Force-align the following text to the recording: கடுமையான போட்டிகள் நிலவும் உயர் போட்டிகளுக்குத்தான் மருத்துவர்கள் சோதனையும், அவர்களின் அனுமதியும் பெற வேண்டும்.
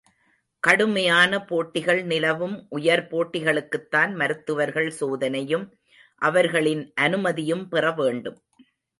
கடுமையான 0.63 1.39
போட்டிகள் 1.45 1.99
நிலவும் 2.03 2.55
உயர் 2.69 3.03
போட்டிகளுக்குத்தான் 3.11 4.11
மருத்துவர்கள் 4.15 4.89
சோதனையும், 4.99 5.65
அவர்களின் 6.21 6.83
அனுமதியும் 7.01 7.63
பெற 7.69 7.91
வேண்டும். 7.91 8.39